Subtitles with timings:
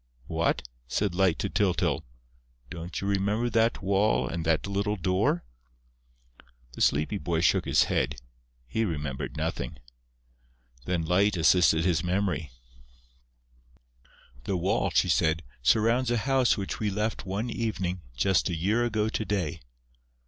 [0.25, 2.03] "What?" said Light to Tyltyl.
[2.71, 5.43] "Don't you know that wall and that little door?"
[6.71, 8.19] The sleepy boy shook his head:
[8.65, 9.77] he remembered nothing.
[10.85, 12.49] Then Light assisted his memory:
[14.45, 18.83] "The wall," she said, "surrounds a house which we left one evening just a year
[18.83, 19.59] ago to day...."